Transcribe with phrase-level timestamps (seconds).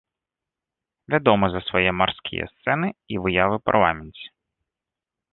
[1.13, 4.25] Вядомы за свае марскія сцэны і выявы парламенце.